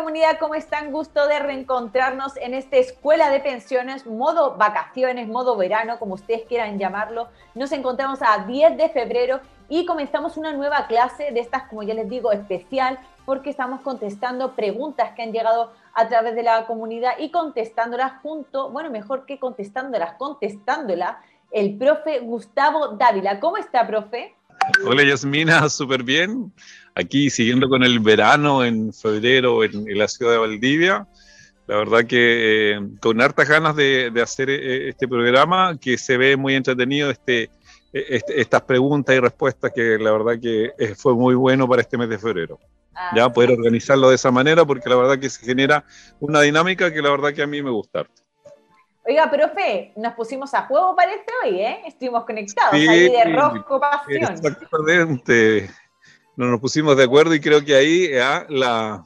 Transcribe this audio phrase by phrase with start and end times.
[0.00, 0.92] comunidad, ¿cómo están?
[0.92, 6.78] Gusto de reencontrarnos en esta escuela de pensiones, modo vacaciones, modo verano, como ustedes quieran
[6.78, 7.28] llamarlo.
[7.54, 11.92] Nos encontramos a 10 de febrero y comenzamos una nueva clase de estas, como ya
[11.92, 17.18] les digo, especial, porque estamos contestando preguntas que han llegado a través de la comunidad
[17.18, 21.16] y contestándolas junto, bueno, mejor que contestándolas, contestándolas,
[21.50, 23.38] el profe Gustavo Dávila.
[23.38, 24.34] ¿Cómo está, profe?
[24.86, 26.52] Hola Yasmina, súper bien.
[27.00, 31.06] Aquí siguiendo con el verano en febrero en, la ciudad de Valdivia.
[31.66, 36.36] La verdad que eh, con hartas ganas de, hacer eh, este programa que se ve
[36.36, 37.44] muy entretenido, este,
[37.92, 41.80] e, este, estas preguntas y respuestas que la verdad que eh, fue muy bueno para
[41.80, 42.58] este mes de febrero.
[42.94, 45.84] Ah, ya poder organizarlo de esa manera porque la verdad que se genera
[46.18, 48.04] una dinámica que la verdad que a mí me gusta.
[49.06, 51.80] Oiga, profe, nos pusimos a juego parece hoy, ¿eh?
[51.86, 54.32] Estuvimos conectados ahí de rosco pasión.
[54.32, 55.70] Exactamente.
[56.46, 59.04] Nos pusimos de acuerdo y creo que ahí ya, la,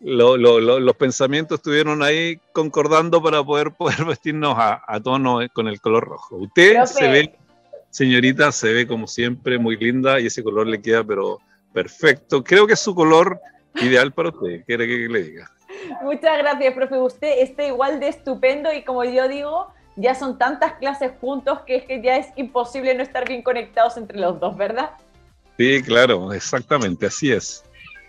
[0.00, 6.36] los pensamientos estuvieron ahí concordando para poder, poder vestirnos a, tono con el color rojo.
[6.36, 7.38] Usted se ve,
[7.90, 11.38] señorita, se ve como siempre muy linda y ese color le queda pero
[11.72, 12.42] perfecto.
[12.42, 13.40] Creo que es su color
[13.76, 14.64] ideal para usted.
[14.66, 15.50] ¿Quiere que le diga?
[16.02, 16.98] Muchas gracias, profe.
[16.98, 21.76] Usted está igual de estupendo y como yo digo, ya son tantas clases juntos que
[21.76, 24.90] es que ya es imposible no estar bien conectados entre los dos, ¿verdad?
[25.58, 27.64] Sí, claro, exactamente, así es.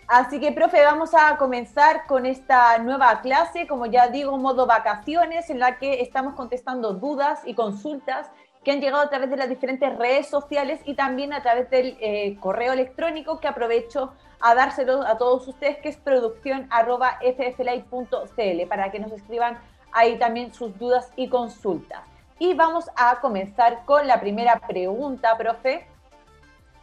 [0.07, 5.49] Así que, profe, vamos a comenzar con esta nueva clase, como ya digo, modo vacaciones,
[5.49, 8.27] en la que estamos contestando dudas y consultas
[8.63, 11.97] que han llegado a través de las diferentes redes sociales y también a través del
[12.01, 18.99] eh, correo electrónico que aprovecho a dárselo a todos ustedes, que es producción para que
[18.99, 19.57] nos escriban
[19.91, 22.01] ahí también sus dudas y consultas.
[22.37, 25.87] Y vamos a comenzar con la primera pregunta, profe,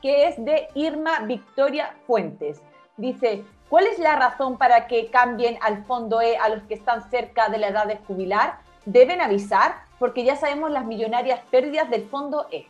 [0.02, 2.60] que es de Irma Victoria Fuentes.
[2.96, 7.10] Dice, ¿cuál es la razón para que cambien al fondo E a los que están
[7.10, 8.58] cerca de la edad de jubilar?
[8.84, 9.76] ¿Deben avisar?
[9.98, 12.66] Porque ya sabemos las millonarias pérdidas del fondo E.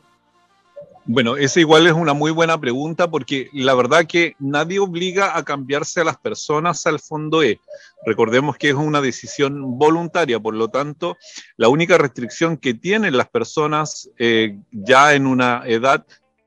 [1.08, 5.44] Bueno, esa igual es una muy buena pregunta porque la verdad que nadie obliga a
[5.44, 7.60] cambiarse a las personas al fondo E.
[8.04, 11.16] Recordemos que es una decisión voluntaria, por lo tanto,
[11.56, 16.04] la única restricción que tienen las personas eh, ya en una edad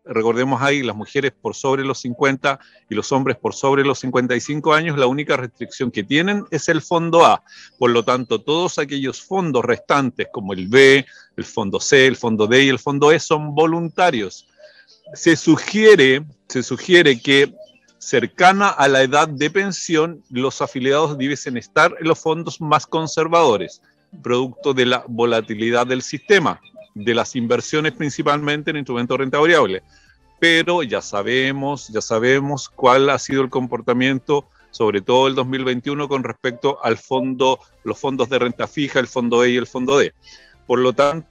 [0.09, 2.59] recordemos ahí, las mujeres por sobre los 50
[2.89, 6.81] y los hombres por sobre los 55 años, la única restricción que tienen es el
[6.81, 7.43] fondo A.
[7.77, 11.05] Por lo tanto, todos aquellos fondos restantes, como el B,
[11.37, 14.47] el fondo C, el fondo D y el fondo E, son voluntarios.
[15.13, 17.53] Se sugiere, se sugiere que
[17.99, 23.81] cercana a la edad de pensión, los afiliados debiesen estar en los fondos más conservadores,
[24.23, 26.59] producto de la volatilidad del sistema
[27.03, 29.83] de las inversiones principalmente en instrumentos de renta variable.
[30.39, 36.23] Pero ya sabemos, ya sabemos cuál ha sido el comportamiento, sobre todo el 2021, con
[36.23, 40.13] respecto al fondo, los fondos de renta fija, el fondo E y el fondo D.
[40.65, 41.27] Por lo tanto,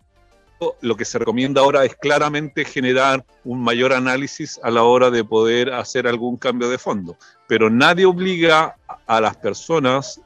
[0.81, 5.25] lo que se recomienda ahora es claramente generar un mayor análisis a la hora de
[5.25, 7.17] poder hacer algún cambio de fondo.
[7.47, 10.21] Pero nadie obliga a las personas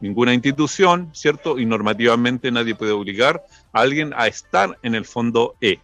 [0.00, 1.58] ninguna institución, ¿cierto?
[1.58, 3.44] Y normativamente nadie puede obligar
[3.80, 5.78] alguien a estar en el fondo E.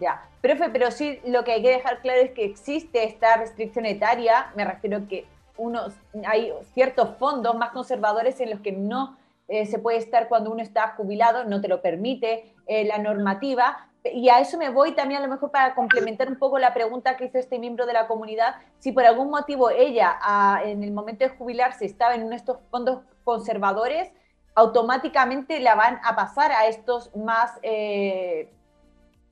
[0.00, 3.86] Ya, profe, pero sí lo que hay que dejar claro es que existe esta restricción
[3.86, 5.26] etaria, me refiero que
[5.56, 5.94] unos,
[6.26, 10.62] hay ciertos fondos más conservadores en los que no eh, se puede estar cuando uno
[10.62, 15.22] está jubilado, no te lo permite eh, la normativa, y a eso me voy también
[15.22, 18.06] a lo mejor para complementar un poco la pregunta que hizo este miembro de la
[18.06, 20.18] comunidad, si por algún motivo ella
[20.62, 24.10] en el momento de jubilarse estaba en uno de estos fondos conservadores,
[24.54, 28.52] automáticamente la van a pasar a estos más, eh,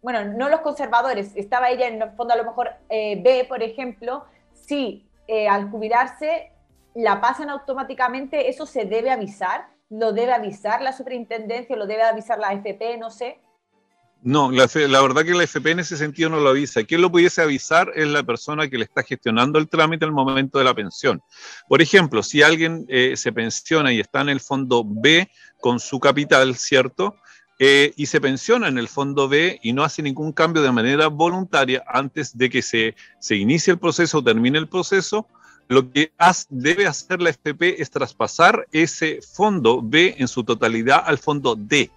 [0.03, 3.63] bueno, no los conservadores, estaba ella en el fondo a lo mejor eh, B, por
[3.63, 6.53] ejemplo, si eh, al jubilarse
[6.95, 12.39] la pasan automáticamente, eso se debe avisar, lo debe avisar la superintendencia, lo debe avisar
[12.39, 13.41] la FP, no sé.
[14.25, 16.85] No, la, verdad que la FP en ese sentido no lo avisa.
[16.85, 20.59] Quien lo pudiese avisar es la persona que le está gestionando el trámite al momento
[20.59, 21.21] de la pensión.
[21.69, 25.29] Por ejemplo, si alguien eh, se pensiona y está en el fondo B
[25.61, 27.17] con su capital, ¿cierto?
[27.59, 31.09] Eh, y se pensiona en el fondo B y no hace ningún cambio de manera
[31.09, 35.27] voluntaria antes de que se, se inicie el proceso o termine el proceso,
[35.67, 36.13] lo que
[36.49, 41.91] debe hacer la FP es traspasar ese fondo B en su totalidad al fondo D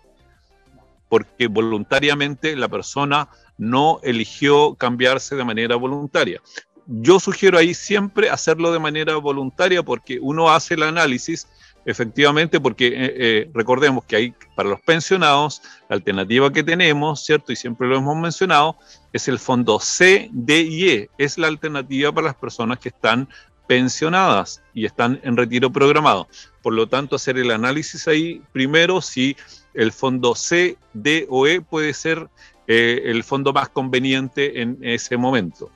[1.10, 6.42] porque voluntariamente la persona no eligió cambiarse de manera voluntaria.
[6.88, 11.48] Yo sugiero ahí siempre hacerlo de manera voluntaria porque uno hace el análisis
[11.86, 17.51] efectivamente porque eh, eh, recordemos que hay para los pensionados la alternativa que tenemos, ¿cierto?
[17.51, 18.75] Y siempre lo hemos mencionado,
[19.13, 21.10] es el fondo C, D y E.
[21.18, 23.30] Es la alternativa para las personas que están
[23.68, 26.28] pensionadas y están en retiro programado.
[26.62, 29.36] Por lo tanto, hacer el análisis ahí primero si
[29.75, 32.30] el fondo C, D o E puede ser
[32.68, 35.69] eh, el fondo más conveniente en ese momento.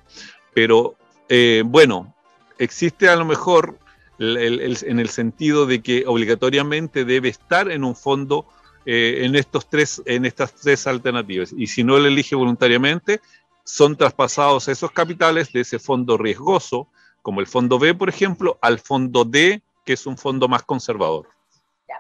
[0.54, 0.96] Pero
[1.28, 2.16] eh, bueno,
[2.58, 3.78] existe a lo mejor
[4.20, 8.46] en el sentido de que obligatoriamente debe estar en un fondo
[8.86, 11.54] eh, en, estos tres, en estas tres alternativas.
[11.56, 13.22] Y si no lo elige voluntariamente,
[13.64, 16.88] son traspasados esos capitales de ese fondo riesgoso,
[17.22, 21.28] como el fondo B, por ejemplo, al fondo D, que es un fondo más conservador.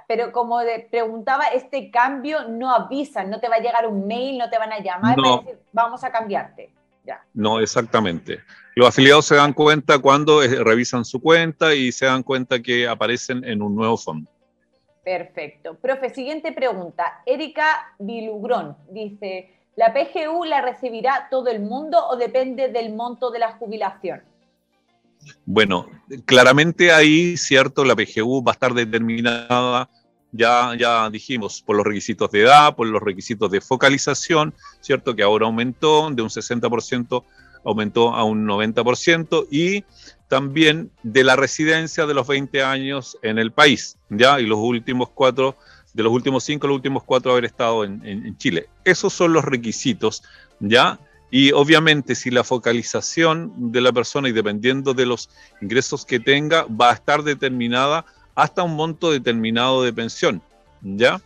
[0.07, 0.59] Pero como
[0.89, 4.71] preguntaba, este cambio no avisa, no te va a llegar un mail, no te van
[4.71, 5.39] a llamar no.
[5.39, 6.73] decir, vamos a cambiarte.
[7.05, 7.23] Ya.
[7.33, 8.39] No, exactamente.
[8.75, 12.87] Los afiliados se dan cuenta cuando eh, revisan su cuenta y se dan cuenta que
[12.87, 14.29] aparecen en un nuevo fondo.
[15.03, 15.75] Perfecto.
[15.75, 17.23] Profe, siguiente pregunta.
[17.25, 23.39] Erika Vilugrón dice, ¿la PGU la recibirá todo el mundo o depende del monto de
[23.39, 24.21] la jubilación?
[25.45, 25.87] Bueno,
[26.25, 29.89] claramente ahí, cierto, la PGU va a estar determinada,
[30.31, 35.23] ya, ya dijimos, por los requisitos de edad, por los requisitos de focalización, cierto, que
[35.23, 37.23] ahora aumentó de un 60%,
[37.65, 39.83] aumentó a un 90%, y
[40.27, 44.39] también de la residencia de los 20 años en el país, ¿ya?
[44.39, 45.57] Y los últimos cuatro,
[45.93, 48.69] de los últimos cinco, los últimos cuatro haber estado en, en, Chile.
[48.85, 50.23] Esos son los requisitos,
[50.59, 50.99] ¿ya?
[51.31, 55.29] Y obviamente si la focalización de la persona y dependiendo de los
[55.61, 58.05] ingresos que tenga, va a estar determinada
[58.35, 60.41] hasta un monto determinado de pensión,
[60.81, 61.21] ¿ya?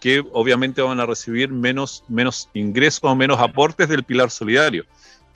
[0.00, 4.84] Que obviamente van a recibir menos, menos ingresos o menos aportes del pilar solidario.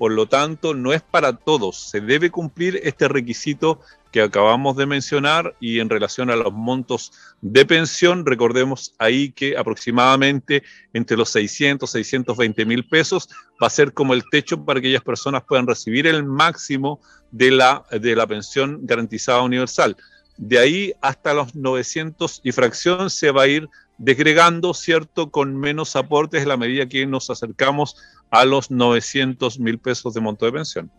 [0.03, 1.77] Por lo tanto, no es para todos.
[1.77, 3.79] Se debe cumplir este requisito
[4.11, 9.57] que acabamos de mencionar y en relación a los montos de pensión, recordemos ahí que
[9.57, 13.29] aproximadamente entre los 600 y 620 mil pesos
[13.63, 16.99] va a ser como el techo para que aquellas personas puedan recibir el máximo
[17.31, 19.97] de la, de la pensión garantizada universal.
[20.37, 23.69] De ahí hasta los 900 y fracción se va a ir
[24.03, 27.97] desgregando, ¿cierto?, con menos aportes a la medida que nos acercamos
[28.33, 30.91] a los 900 mil pesos de monto de pensión.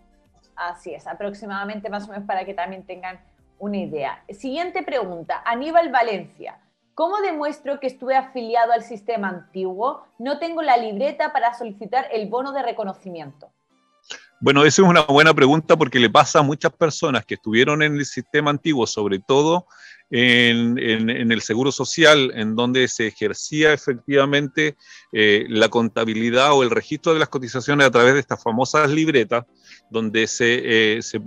[0.56, 3.20] Así es, aproximadamente más o menos para que también tengan
[3.60, 4.24] una idea.
[4.30, 6.60] Siguiente pregunta, Aníbal Valencia.
[6.96, 10.06] ¿Cómo demuestro que estuve afiliado al sistema antiguo?
[10.18, 13.52] No tengo la libreta para solicitar el bono de reconocimiento.
[14.40, 17.96] Bueno, esa es una buena pregunta porque le pasa a muchas personas que estuvieron en
[17.96, 19.68] el sistema antiguo, sobre todo
[20.16, 24.76] en, el Seguro Social, en donde se ejercía efectivamente
[25.12, 29.46] eh, la contabilidad o el registro de las cotizaciones a través de estas famosas libretas,
[29.90, 31.20] donde se, eh, se,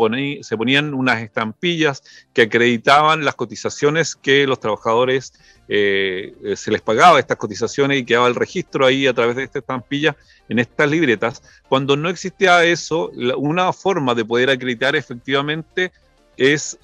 [0.43, 2.01] se ponían unas estampillas
[2.33, 5.33] que acreditaban las cotizaciones que los trabajadores
[5.69, 9.59] eh, se les pagaba estas cotizaciones y quedaba el registro ahí a través de esta
[9.59, 10.17] estampilla
[10.49, 11.43] en estas libretas.
[11.69, 15.91] Cuando no existía eso, una forma de poder acreditar efectivamente
[16.37, 16.79] es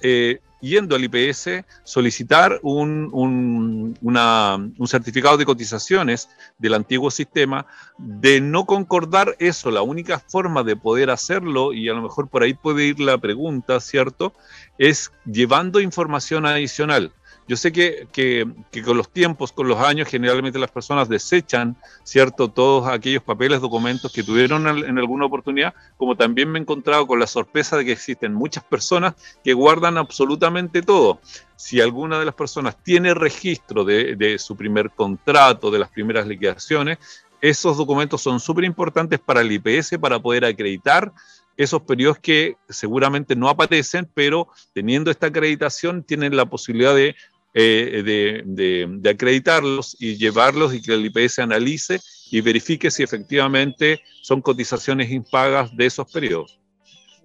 [0.63, 7.65] yendo al IPS, solicitar un, un, certificado de cotizaciones del antiguo sistema,
[7.97, 12.43] de no concordar eso, la única forma de poder hacerlo, y a lo mejor por
[12.43, 14.33] ahí puede ir la pregunta, ¿cierto?
[14.77, 17.11] Es llevando información adicional.
[17.47, 18.47] Yo sé que,
[18.85, 24.13] con los tiempos, con los años, generalmente las personas desechan, ¿cierto?, todos aquellos papeles, documentos
[24.13, 27.91] que tuvieron en alguna oportunidad, como también me he encontrado con la sorpresa de que
[27.91, 31.19] existen muchas personas que guardan absolutamente todo.
[31.55, 36.25] Si alguna de las personas tiene registro de, de su primer contrato, de las primeras
[36.25, 36.97] liquidaciones,
[37.41, 41.11] esos documentos son súper importantes para el IPS para poder acreditar
[41.57, 47.15] esos periodos que seguramente no aparecen, pero teniendo esta acreditación tienen la posibilidad de
[47.55, 51.99] eh, de, acreditarlos y llevarlos y que el IPS analice
[52.31, 56.59] y verifique si efectivamente son cotizaciones impagas de esos periodos.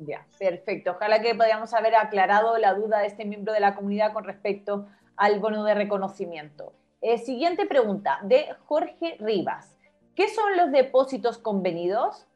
[0.01, 0.93] Ya, perfecto.
[0.93, 4.87] Ojalá que podamos haber aclarado la duda de este miembro de la comunidad con respecto
[5.17, 6.73] al bono de reconocimiento.
[7.01, 9.75] Eh, siguiente pregunta de Jorge Rivas.
[10.15, 12.28] ¿Qué son los depósitos convenidos?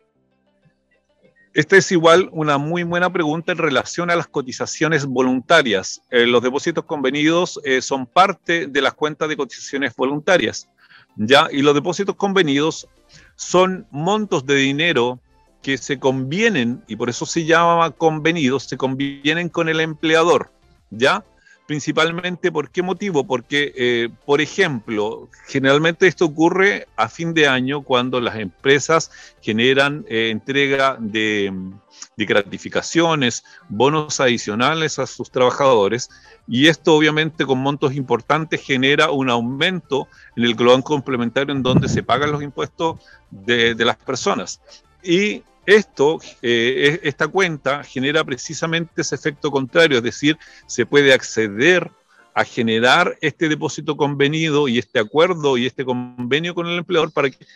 [1.54, 6.00] Esta es igual una muy buena pregunta en relación a las cotizaciones voluntarias.
[6.10, 10.70] Eh, los depósitos convenidos eh, son parte de las cuentas de cotizaciones voluntarias,
[11.16, 11.48] ¿ya?
[11.52, 12.88] Y los depósitos convenidos
[13.36, 15.20] son montos de dinero
[15.60, 20.50] que se convienen, y por eso se llama convenidos, se convienen con el empleador,
[20.90, 21.22] ¿ya?
[21.72, 23.24] Principalmente, ¿por qué motivo?
[23.24, 29.10] Porque, eh, por ejemplo, generalmente esto ocurre a fin de año cuando las empresas
[29.40, 31.50] generan eh, entrega de,
[32.18, 36.10] gratificaciones, bonos adicionales a sus trabajadores,
[36.46, 41.88] y esto obviamente con montos importantes genera un aumento en el global complementario en donde
[41.88, 43.00] se pagan los impuestos
[43.30, 44.60] de, de las personas.
[45.02, 51.90] Y esto, eh, esta cuenta genera precisamente ese efecto contrario, es decir, se puede acceder
[52.34, 57.30] a generar este depósito convenido y este acuerdo y este convenio con el empleador para
[57.30, 57.46] que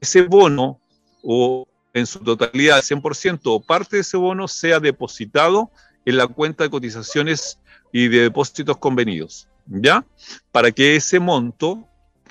[0.00, 0.80] ese bono
[1.22, 5.70] o en su totalidad, 100% o parte de ese bono sea depositado
[6.04, 7.58] en la cuenta de cotizaciones
[7.92, 10.04] y de depósitos convenidos, ¿ya?
[10.50, 11.86] Para que ese monto,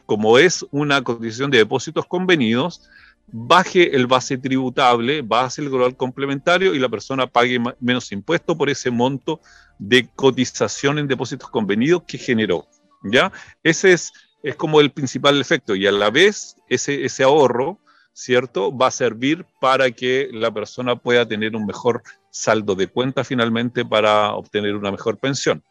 [0.05, 2.89] como es una cotización de depósitos convenidos,
[3.31, 8.69] baje el base tributable, base el global complementario y la persona pague menos impuesto por
[8.69, 9.39] ese monto
[9.79, 12.67] de cotización en depósitos convenidos que generó.
[13.03, 13.31] ¿ya?
[13.63, 14.11] Ese es,
[14.43, 17.79] es como el principal efecto y a la vez ese, ese ahorro,
[18.13, 18.75] ¿cierto?
[18.75, 23.85] Va a servir para que la persona pueda tener un mejor saldo de cuenta finalmente
[23.85, 25.63] para obtener una mejor pensión.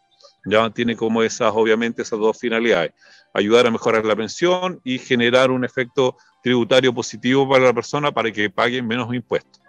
[0.45, 2.93] Ya tiene como esas, obviamente, esas dos finalidades.
[3.35, 8.31] Ayudar a mejorar la pensión y generar un efecto tributario positivo para la persona para
[8.33, 9.61] que paguen menos impuestos.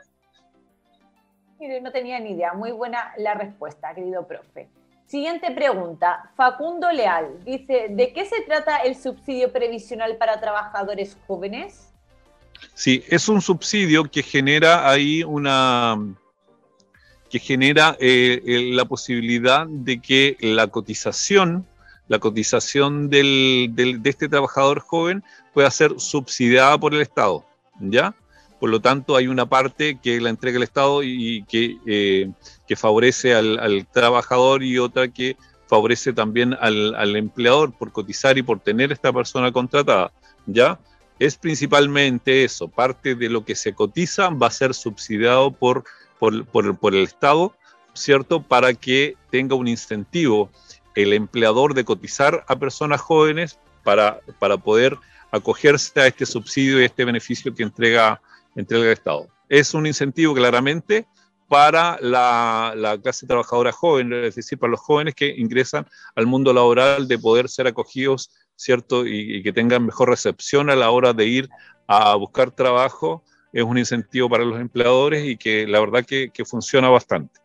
[1.60, 2.54] Mire, no tenía ni idea.
[2.54, 4.70] Muy buena la respuesta, querido profe.
[5.06, 6.32] Siguiente pregunta.
[6.38, 11.94] Facundo Leal dice, ¿de qué se trata el subsidio previsional para trabajadores jóvenes?
[12.74, 15.98] Sí, es un subsidio que genera ahí una,
[17.32, 21.66] que genera eh, la posibilidad de que la cotización,
[22.10, 23.72] la cotización de
[24.04, 25.24] este trabajador joven
[25.54, 27.46] pueda ser subsidiada por el Estado,
[27.80, 28.14] ¿ya?
[28.60, 32.30] Por lo tanto, hay una parte que la entrega el Estado y que, eh,
[32.68, 38.44] que favorece al, trabajador y otra que favorece también al, al, empleador por cotizar y
[38.44, 40.12] por tener esta persona contratada,
[40.46, 40.78] ¿ya?
[41.18, 45.86] Es principalmente eso, parte de lo que se cotiza va a ser subsidiado por
[46.22, 47.56] por, el Estado,
[47.96, 48.44] ¿cierto?
[48.44, 50.52] Para que tenga un incentivo
[50.94, 54.98] el empleador de cotizar a personas jóvenes para, para poder
[55.32, 58.22] acogerse a este subsidio y este beneficio que entrega,
[58.56, 59.28] entrega el Estado.
[59.50, 61.08] Es un incentivo claramente
[61.48, 67.08] para la, clase trabajadora joven, es decir, para los jóvenes que ingresan al mundo laboral
[67.08, 69.08] de poder ser acogidos, ¿cierto?
[69.08, 71.50] Y, y que tengan mejor recepción a la hora de ir
[71.88, 76.90] a buscar trabajo es un incentivo para los empleadores y que la verdad que, funciona
[76.90, 77.40] bastante.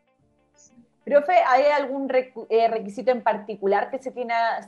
[1.04, 2.10] Profe, ¿hay algún
[2.50, 4.12] eh, requisito en particular que se,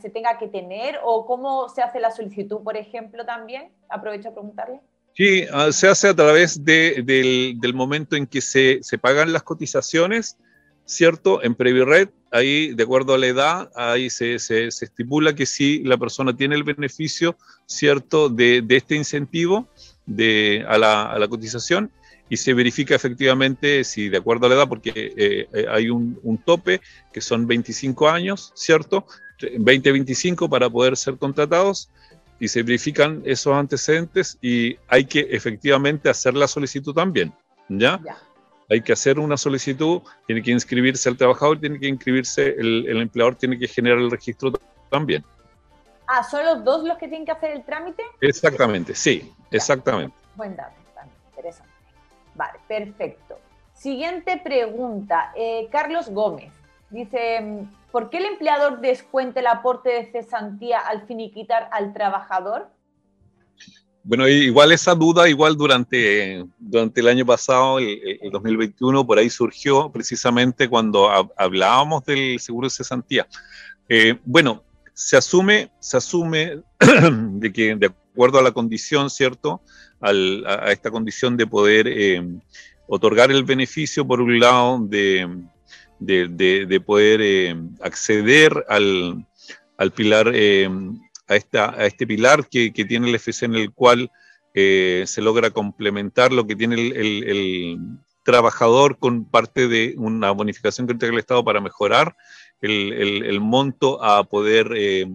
[0.01, 3.73] se tenga que tener o cómo se hace la solicitud, por ejemplo, también?
[3.89, 4.81] Aprovecho a preguntarle.
[5.19, 10.37] Sí, ah, se hace a través del, momento en que se, pagan las cotizaciones,
[10.85, 11.43] ¿cierto?
[11.43, 16.37] En Previred, ahí, de acuerdo a la edad, ahí se, estipula que si la persona
[16.37, 19.69] tiene el beneficio, ¿cierto?, de, de este incentivo,
[20.09, 21.93] de, a, la, cotización
[22.29, 26.43] y se verifica efectivamente si de acuerdo a la edad, porque eh, eh, hay un,
[26.45, 26.81] tope
[27.13, 29.07] que son 25 años, ¿cierto?
[29.41, 31.91] 20-25 para poder ser contratados
[32.41, 37.33] y se verifican esos antecedentes y hay que efectivamente hacer la solicitud también,
[37.69, 38.01] ¿ya?
[38.71, 43.01] Hay que hacer una solicitud, tiene que inscribirse el trabajador, tiene que inscribirse el, el
[43.01, 44.53] empleador, tiene que generar el registro
[44.91, 45.25] también.
[46.11, 48.03] Ah, ¿son los dos los que tienen que hacer el trámite?
[48.23, 50.17] Exactamente, sí, exactamente.
[50.37, 50.75] Buen dato,
[51.29, 51.71] interesante.
[52.35, 53.39] Vale, perfecto.
[53.75, 55.33] Siguiente pregunta.
[55.37, 56.51] Eh, Carlos Gómez
[56.89, 62.71] dice, ¿por qué el empleador descuenta el aporte de cesantía al finiquitar al trabajador?
[64.03, 69.93] Bueno, igual esa duda, igual durante, durante el año pasado, el, 2021, por ahí surgió
[69.93, 73.27] precisamente cuando hablábamos del seguro de cesantía.
[73.91, 74.63] Eh, bueno,
[74.99, 79.63] se asume, se asume de que de acuerdo a la condición, ¿cierto?
[80.01, 82.21] a, esta condición de poder eh,
[82.89, 85.29] otorgar el beneficio, por un lado, de,
[86.01, 89.25] de, poder eh, acceder al,
[89.77, 90.69] al pilar, eh,
[91.29, 94.11] a, esta, a este pilar que, que, tiene el FC en el cual
[94.53, 97.79] se logra complementar lo que tiene el, el,
[98.25, 102.17] trabajador con parte de una bonificación que entrega el Estado para mejorar
[102.61, 105.07] el, monto a poder eh,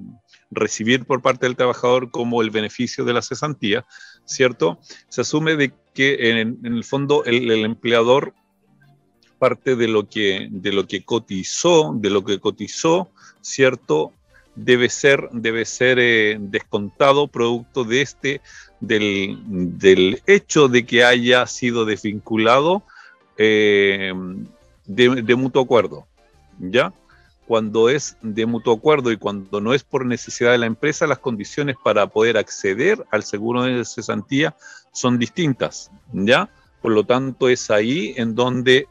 [0.52, 3.86] recibir por parte del trabajador como el beneficio de la cesantía,
[4.26, 4.80] ¿cierto?
[5.10, 8.34] Se asume de que en, el fondo el, empleador
[9.40, 13.10] parte de lo que de lo que cotizó, de lo que cotizó,
[13.42, 14.14] ¿cierto?
[14.56, 18.42] Debe ser, debe ser eh, descontado producto de este,
[18.80, 22.84] del, del, hecho de que haya sido desvinculado
[23.38, 24.14] eh,
[24.86, 26.06] de mutuo acuerdo,
[26.60, 26.94] ¿ya?
[27.48, 31.20] Cuando es de mutuo acuerdo y cuando no es por necesidad de la empresa, las
[31.20, 34.56] condiciones para poder acceder al seguro de cesantía
[34.92, 36.50] son distintas, ¿ya?
[36.82, 38.88] Por lo tanto, es ahí en donde,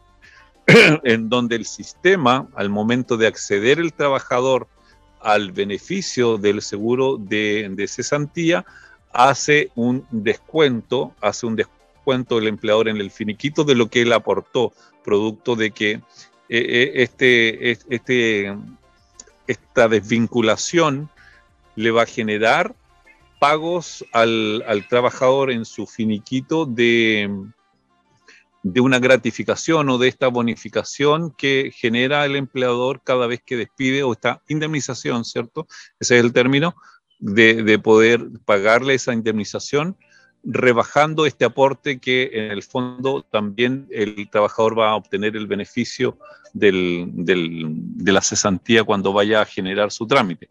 [1.05, 4.67] en donde el sistema, al momento de acceder el trabajador
[5.21, 8.65] al beneficio del seguro de, cesantía,
[9.13, 14.13] hace un descuento, hace un descuento del empleador en el finiquito de lo que él
[14.13, 14.73] aportó,
[15.05, 16.01] producto de que
[16.49, 18.57] este, este,
[19.47, 21.09] esta desvinculación
[21.77, 22.75] le va a generar
[23.39, 27.31] pagos al, trabajador en su finiquito de,
[28.63, 34.03] de una gratificación o de esta bonificación que genera el empleador cada vez que despide
[34.03, 35.67] o esta indemnización, ¿cierto?
[35.99, 36.75] Ese es el término,
[37.19, 39.97] de poder pagarle esa indemnización
[40.45, 46.19] rebajando este aporte que en el fondo también el trabajador va a obtener el beneficio
[46.53, 50.49] del, de la cesantía cuando vaya a generar su trámite.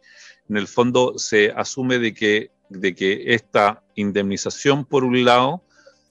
[0.50, 5.63] En el fondo se asume de que, de que esta indemnización, por un lado,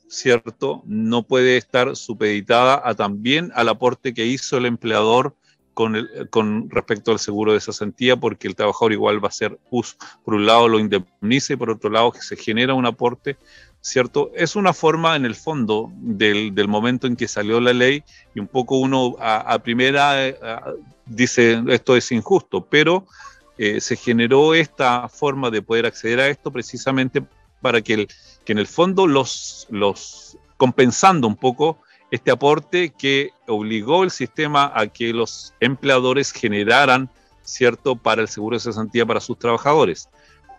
[0.08, 0.82] ¿cierto?
[0.86, 5.36] No puede estar supeditada a también al aporte que hizo el empleador
[5.72, 9.58] con, el, con, respecto al seguro de cesantía, porque el trabajador igual va a ser.
[9.70, 13.36] Por un lado lo indemniza y por otro lado que se genera un aporte
[13.80, 14.30] ¿cierto?
[14.34, 18.02] Es una forma, en el fondo, del, momento en que salió la ley,
[18.34, 20.34] y un poco uno a, primera
[21.06, 23.06] dice esto es injusto, pero
[23.58, 27.22] eh, se generó esta forma de poder acceder a esto precisamente
[27.60, 28.08] para que, el,
[28.44, 31.78] que en el fondo los, los compensando un poco
[32.10, 37.10] este aporte que obligó el sistema a que los empleadores generaran,
[37.42, 40.08] ¿cierto?, para el seguro de cesantía para sus trabajadores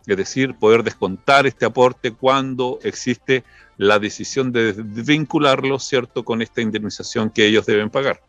[0.08, 3.44] es decir, poder descontar este aporte cuando existe
[3.78, 8.22] la decisión de vincularlo, ¿cierto?, con esta indemnización que ellos deben pagar.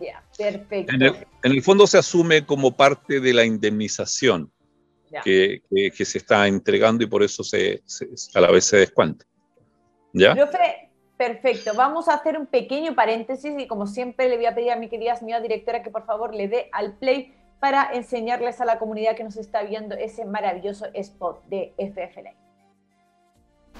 [0.00, 0.92] Ya, perfecto.
[0.94, 4.50] En el, fondo se asume como parte de la indemnización
[5.22, 5.62] que,
[5.92, 7.82] se está entregando y por eso se,
[8.34, 9.24] a la vez se descuenta.
[10.12, 10.34] ¿Ya?
[10.34, 11.72] Profe, perfecto.
[11.74, 14.88] Vamos a hacer un pequeño paréntesis y como siempre le voy a pedir a mi
[14.88, 19.16] querida señora directora que por favor le dé al play para enseñarles a la comunidad
[19.16, 22.20] que nos está viendo ese maravilloso spot de FF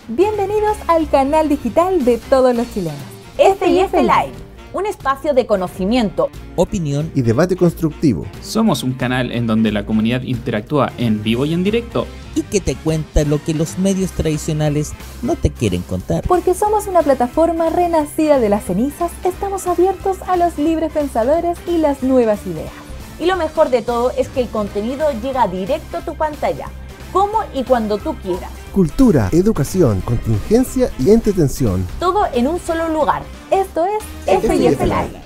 [0.09, 3.01] Bienvenidos al canal digital de todos los chilenos.
[3.39, 4.33] FF Live,
[4.73, 8.27] un espacio de conocimiento, opinión y debate constructivo.
[8.41, 12.61] Somos un canal en donde la comunidad interactúa en vivo y en directo y que
[12.61, 16.25] te cuenta lo que los medios tradicionales no te quieren contar.
[16.27, 21.79] Porque somos una plataforma renacida de las cenizas, estamos abiertos a los libres pensadores y
[21.79, 22.86] las nuevas ideas.
[23.19, 26.67] Y lo mejor de todo es que el contenido llega directo a tu pantalla,
[27.13, 28.51] como y cuando tú quieras.
[28.75, 31.87] Cultura, educación, contingencia y entretención.
[31.99, 33.23] Todo en un solo lugar.
[33.51, 34.05] Esto es
[34.43, 35.23] FIF Live.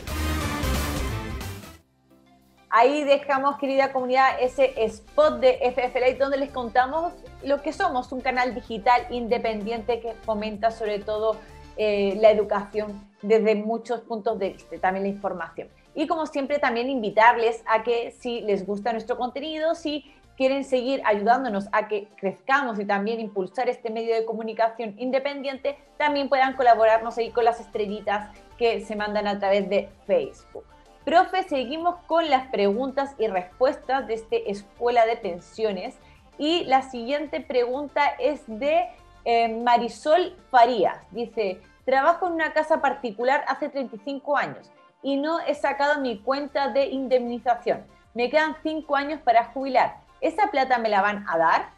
[2.73, 8.13] Ahí dejamos, querida comunidad, ese spot de FF Live donde les contamos lo que somos,
[8.13, 11.37] un canal digital independiente que fomenta sobre todo
[11.77, 15.67] eh, la educación desde muchos puntos de vista, también la información.
[15.95, 21.03] Y como siempre, también invitarles a que si les gusta nuestro contenido, si quieren seguir
[21.05, 27.19] ayudándonos a que crezcamos y también impulsar este medio de comunicación independiente, también puedan colaborarnos
[27.19, 30.65] ahí con las estrellitas que se mandan a través de Facebook.
[31.05, 35.97] Profe, seguimos con las preguntas y respuestas de este Escuela de Pensiones.
[36.39, 38.87] Y la siguiente pregunta es de
[39.25, 40.99] eh, Marisol Farías.
[41.11, 44.71] Dice, trabajo en una casa particular hace 35 años
[45.03, 47.85] y no he sacado mi cuenta de indemnización.
[48.15, 49.97] Me quedan cinco años para jubilar.
[50.21, 51.71] ¿Esa plata me la van a dar?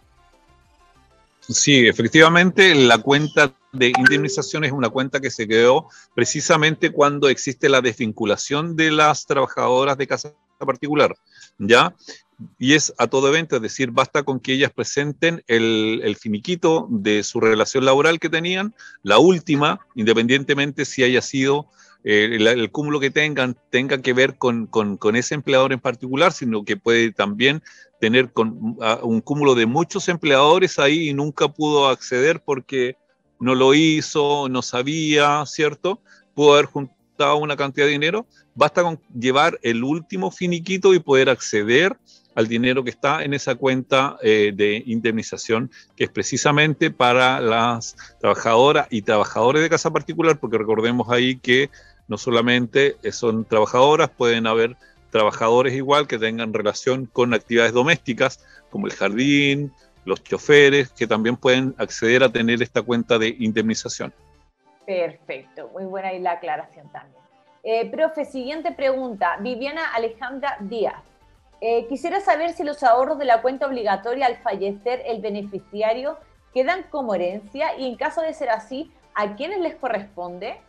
[1.40, 7.68] Sí, efectivamente, la cuenta de indemnización es una cuenta que se creó precisamente cuando existe
[7.68, 11.16] la desvinculación de las trabajadoras de casa particular,
[11.58, 11.94] ¿ya?
[12.58, 16.86] Y es a todo evento, es decir, basta con que ellas presenten el, el finiquito
[16.90, 21.66] de su relación laboral que tenían, la última, independientemente si haya sido
[22.04, 24.68] eh, el, cúmulo que tengan tenga que ver con,
[25.14, 27.62] ese empleador en particular, sino que puede también
[28.00, 28.32] tener
[29.02, 32.96] un cúmulo de muchos empleadores ahí y nunca pudo acceder porque
[33.38, 36.00] no lo hizo, no sabía, ¿cierto?
[36.34, 38.26] Pudo haber juntado una cantidad de dinero.
[38.54, 41.96] Basta con llevar el último finiquito y poder acceder
[42.34, 47.96] al dinero que está en esa cuenta eh, de indemnización, que es precisamente para las
[48.20, 51.70] trabajadoras y trabajadores de casa particular, porque recordemos ahí que
[52.08, 54.76] no solamente son trabajadoras, pueden haber
[55.10, 59.72] trabajadores igual que tengan relación con actividades domésticas, como el jardín,
[60.04, 64.12] los choferes, que también pueden acceder a tener esta cuenta de indemnización.
[64.86, 67.22] Perfecto, muy buena ahí la aclaración también.
[67.62, 69.36] Eh, profe, siguiente pregunta.
[69.40, 71.00] Viviana Alejandra Díaz.
[71.60, 76.18] Eh, quisiera saber si los ahorros de la cuenta obligatoria al fallecer el beneficiario
[76.52, 80.60] quedan como herencia y en caso de ser así, ¿a quiénes les corresponde?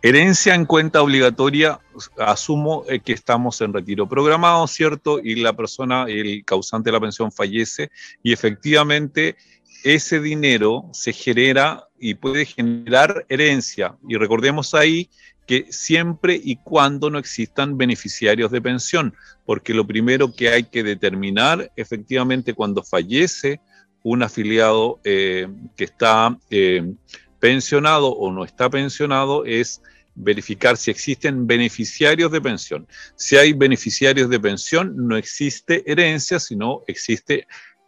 [0.00, 1.80] Herencia en cuenta obligatoria,
[2.18, 5.18] asumo eh, que estamos en retiro programado, ¿cierto?
[5.18, 7.90] Y la persona, el causante de la pensión fallece
[8.22, 9.36] y efectivamente
[9.82, 13.96] ese dinero se genera y puede generar herencia.
[14.08, 15.10] Y recordemos ahí
[15.48, 20.84] que siempre y cuando no existan beneficiarios de pensión, porque lo primero que hay que
[20.84, 23.60] determinar efectivamente cuando fallece
[24.04, 26.92] un afiliado eh, que está eh,
[27.40, 29.80] pensionado o no está pensionado es
[30.14, 32.86] verificar si existen beneficiarios de pensión.
[33.14, 37.46] Si hay beneficiarios de pensión, no existe herencia, sino existe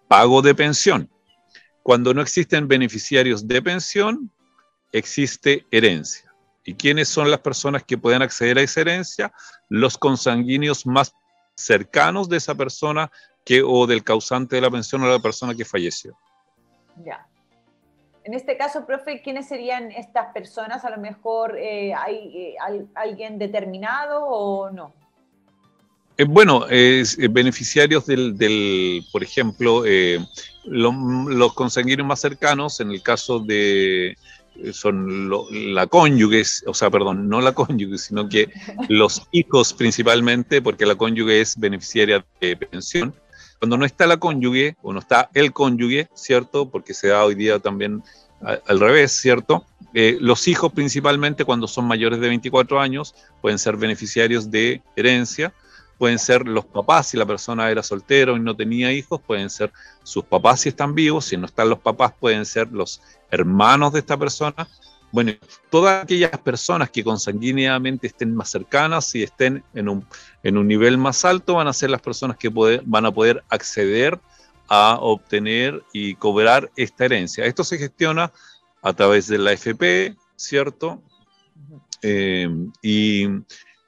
[0.09, 1.11] pago de pensión.
[1.83, 4.31] Cuando no existen beneficiarios de pensión,
[4.93, 6.33] existe herencia.
[6.65, 9.33] ¿Y quiénes son las personas que pueden acceder a esa herencia?
[9.69, 11.13] Los consanguíneos más
[11.57, 13.11] cercanos de esa persona
[13.45, 16.17] que, o del causante de la pensión o de la persona que falleció.
[17.05, 17.27] Ya.
[18.25, 20.85] En este caso, profe, ¿quiénes serían estas personas?
[20.85, 22.55] A lo mejor eh, hay eh,
[22.95, 24.93] alguien determinado o no.
[26.19, 26.67] Eh, bueno,
[27.31, 29.85] beneficiarios del, por ejemplo,
[30.67, 34.19] los consanguíneos más cercanos, en el caso de,
[34.73, 35.31] son
[35.75, 38.51] la cónyuge, o sea, perdón, no la cónyuge, sino que
[38.89, 43.15] los hijos principalmente, porque la cónyuge es beneficiaria de pensión,
[43.61, 46.71] cuando no está la cónyuge o no está el cónyuge, ¿cierto?
[46.71, 48.03] Porque se da hoy día también
[48.41, 49.67] al revés, ¿cierto?
[49.93, 55.53] Eh, los hijos principalmente cuando son mayores de 24 años pueden ser beneficiarios de herencia,
[55.99, 59.71] pueden ser los papás si la persona era soltero y no tenía hijos, pueden ser
[60.05, 63.99] sus papás si están vivos, si no están los papás pueden ser los hermanos de
[63.99, 64.67] esta persona,
[65.13, 65.33] bueno,
[65.71, 70.07] todas aquellas personas que consanguíneamente estén más cercanas y estén en un,
[70.43, 74.21] en un nivel más alto van a ser las personas que van a poder acceder
[74.69, 77.45] a obtener y cobrar esta herencia.
[77.45, 78.33] Esto se gestiona
[78.83, 81.03] a través de la FP, ¿cierto?
[82.03, 82.49] Eh,
[82.81, 83.27] y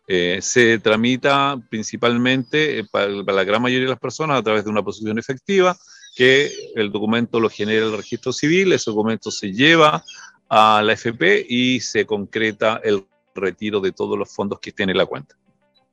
[0.08, 4.70] eh, se tramita principalmente eh, para, la gran mayoría de las personas a través de
[4.70, 5.76] una posición efectiva,
[6.16, 10.04] que el documento lo genera el registro civil, ese documento se lleva
[10.54, 15.06] a la FP y se concreta el retiro de todos los fondos que tiene la
[15.06, 15.34] cuenta.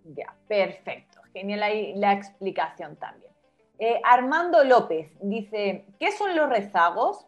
[0.03, 1.21] Ya, perfecto.
[1.31, 3.31] Genial ahí la explicación también.
[3.79, 7.25] Eh, Armando López dice, ¿qué son los rezagos?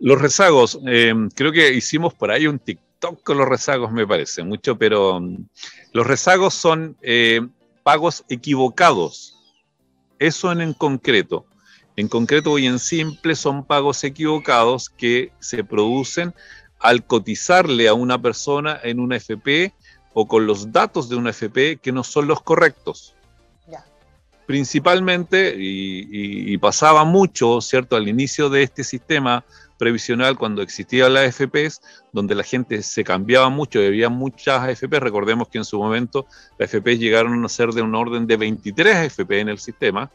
[0.00, 4.42] Los rezagos, eh, creo que hicimos por ahí un TikTok con los rezagos, me parece
[4.42, 5.46] mucho, pero mm,
[5.92, 7.40] los rezagos son eh,
[7.82, 9.40] pagos equivocados.
[10.18, 11.46] Eso en, en concreto.
[11.96, 16.34] En concreto y en simple son pagos equivocados que se producen
[16.80, 19.72] al cotizarle a una persona en una FP
[20.12, 23.14] o con los datos de una FP que no son los correctos.
[24.46, 27.96] Principalmente, y, pasaba mucho, ¿cierto?
[27.96, 29.42] Al inicio de este sistema
[29.78, 31.80] previsional, cuando existía la FPs,
[32.12, 36.26] donde la gente se cambiaba mucho y había muchas FP, recordemos que en su momento
[36.58, 40.10] las FPs llegaron a ser de un orden de 23 FP en el sistema,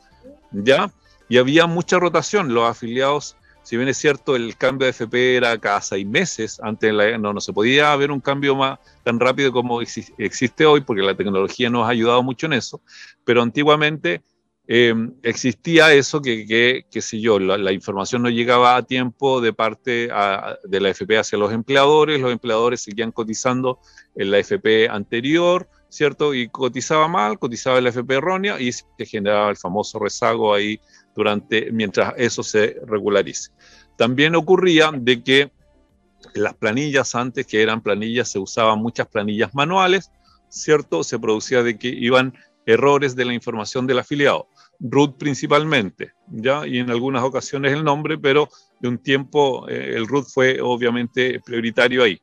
[0.52, 0.92] ¿ya?
[1.30, 2.54] Y había mucha rotación.
[2.54, 6.92] Los afiliados, si bien es cierto, el cambio de FP era cada seis meses, antes
[7.20, 11.16] no, no se podía haber un cambio más tan rápido como existe hoy, porque la
[11.16, 12.82] tecnología nos ha ayudado mucho en eso,
[13.24, 14.22] pero antiguamente
[14.72, 16.46] eh, existía eso que,
[16.88, 20.10] que, sé yo, la, información no llegaba a tiempo de parte
[20.64, 23.80] de la FP hacia los empleadores, los empleadores seguían cotizando
[24.16, 26.36] en la FP anterior, ¿cierto?
[26.36, 30.80] Y cotizaba mal, cotizaba la FP errónea y se generaba el famoso rezago ahí
[31.20, 33.52] durante, mientras eso se regularice.
[33.98, 35.52] También ocurría de que
[36.34, 40.12] las planillas antes, que eran planillas, se usaban muchas planillas manuales,
[40.48, 41.04] ¿cierto?
[41.04, 42.34] Se producía de que iban
[42.66, 44.48] errores de la información del afiliado.
[44.80, 46.66] root principalmente, ¿ya?
[46.66, 48.48] Y en algunas ocasiones el nombre, pero
[48.80, 52.18] de un tiempo eh, el root fue obviamente prioritario ahí.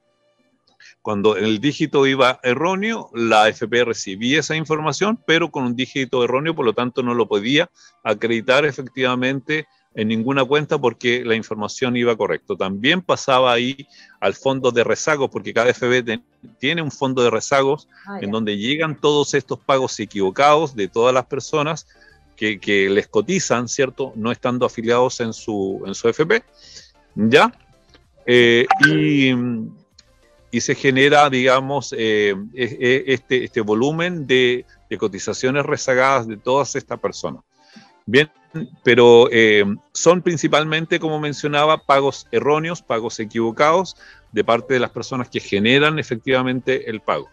[1.07, 6.53] Cuando el dígito iba erróneo, la FP recibía esa información, pero con un dígito erróneo,
[6.57, 7.71] por lo tanto no lo podía
[8.03, 12.57] acreditar efectivamente en ninguna cuenta porque la información iba correcto.
[12.57, 13.87] También pasaba ahí
[14.19, 16.19] al fondo de rezagos, porque cada FB
[16.59, 21.15] tiene un fondo de rezagos ah, en donde llegan todos estos pagos equivocados de todas
[21.15, 21.87] las personas
[22.35, 24.13] que, les cotizan, ¿cierto?
[24.17, 26.43] No estando afiliados en su, en su FP,
[27.15, 27.53] ¿ya?
[28.27, 29.33] Eh, y
[30.51, 34.65] y se genera, digamos, eh, e, e, este, este volumen de,
[34.99, 37.43] cotizaciones rezagadas de todas estas personas.
[38.07, 38.31] Bien,
[38.85, 43.97] pero eh, son principalmente, como mencionaba, pagos erróneos, pagos equivocados
[44.31, 47.29] de parte de las personas que generan efectivamente el pago.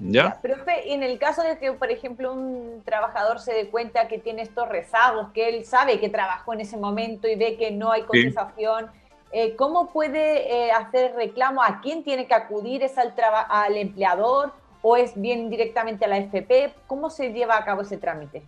[0.00, 0.40] ¿Ya?
[0.40, 4.42] Profe, en el caso de que, por ejemplo, un trabajador se dé cuenta que tiene
[4.42, 8.02] estos rezagos, que él sabe que trabajó en ese momento y ve que no hay
[8.02, 8.90] cotización,
[9.32, 11.62] eh, ¿cómo puede eh, hacer reclamo?
[11.62, 12.82] ¿A quién tiene que acudir?
[12.82, 13.14] ¿Es al,
[13.48, 16.74] al empleador o es bien directamente a la FP?
[16.86, 18.42] ¿Cómo se lleva a cabo ese trámite?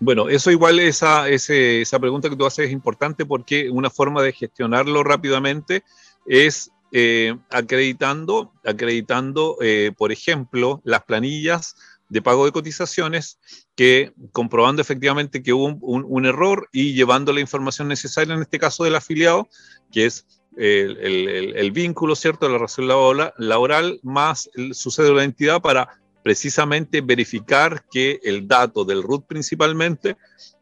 [0.00, 4.32] Bueno, eso igual, esa, esa pregunta que tú haces es importante porque una forma de
[4.32, 5.84] gestionarlo rápidamente
[6.26, 9.56] es eh, acreditando, acreditando
[9.96, 11.76] por ejemplo, las planillas
[12.08, 13.38] de pago de cotizaciones
[13.74, 18.84] que comprobando efectivamente que hubo un, error y llevando la información necesaria, en este caso
[18.84, 19.48] del afiliado,
[19.92, 22.88] que es el, vínculo, ¿cierto?, de la relación
[23.38, 29.26] laboral, más el, su cédula de identidad para precisamente verificar que el dato del RUT
[29.26, 30.16] principalmente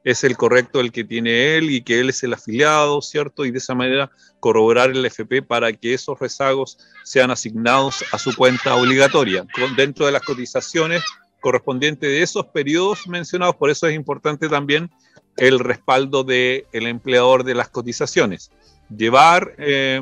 [0.04, 3.46] es el correcto el que tiene él y que él es el afiliado, ¿cierto?
[3.46, 8.37] Y de esa manera corroborar el FP para que esos rezagos sean asignados a su
[8.37, 9.46] cuenta obligatoria.
[9.74, 11.02] Dentro de las cotizaciones
[11.44, 13.57] correspondiente de esos periodos mencionados.
[13.57, 14.90] Por eso es importante también
[15.37, 18.50] el respaldo del empleador de las cotizaciones.
[18.88, 20.00] Llevar eh,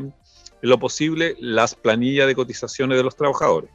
[0.61, 3.71] lo posible las planillas de cotizaciones de los trabajadores.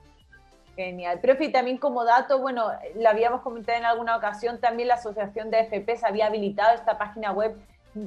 [0.77, 1.19] Genial.
[1.19, 5.65] Profe, también como dato, bueno, lo habíamos comentado en alguna ocasión, también la Asociación de
[5.65, 7.53] FPs había habilitado esta página web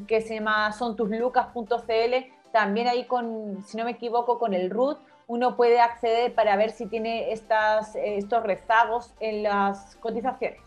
[0.07, 2.15] que se llama sontuslucas.cl,
[2.51, 4.99] también ahí con, si no me equivoco, con el RUT,
[5.31, 10.59] uno puede acceder para ver si tiene estas, estos rezagos en las cotizaciones.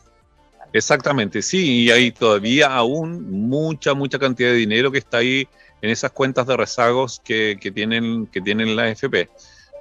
[0.72, 5.50] Exactamente, sí, y hay todavía aún mucha, mucha cantidad de dinero que está ahí
[5.82, 9.30] en esas cuentas de rezagos que, que tienen, que tienen la FP.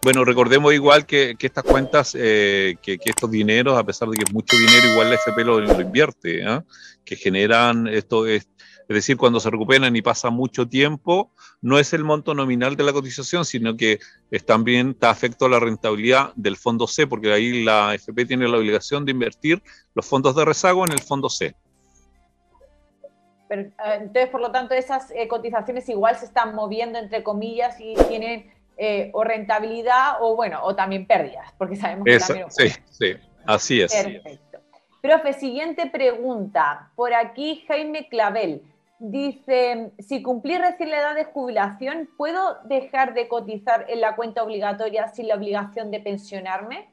[0.02, 4.16] Bueno, recordemos igual que, que estas cuentas, eh, que, que, estos dineros, a pesar de
[4.16, 6.64] que es mucho dinero, igual la FP lo, invierte, ¿ah?
[7.04, 8.48] que generan esto, es,
[8.92, 11.30] es decir, cuando se recuperan y pasa mucho tiempo,
[11.62, 14.00] no es el monto nominal de la cotización, sino que
[14.30, 18.46] es también está afecto a la rentabilidad del fondo C, porque ahí la FP tiene
[18.48, 19.62] la obligación de invertir
[19.94, 21.54] los fondos de rezago en el fondo C.
[23.48, 27.80] Pero, ah, entonces, por lo tanto, esas eh, cotizaciones igual se están moviendo, entre comillas,
[27.80, 32.50] y tienen eh, o rentabilidad o, bueno, o también pérdidas, porque sabemos que también...
[32.50, 33.14] Sí, sí,
[33.46, 33.94] así es.
[33.94, 34.58] Perfecto.
[35.00, 36.90] Profe, siguiente pregunta.
[36.94, 38.62] Por aquí, Jaime Clavel.
[39.04, 44.44] Dice, si cumplí recién la edad de jubilación, ¿puedo dejar de cotizar en la cuenta
[44.44, 46.88] obligatoria sin la obligación de pensionarme?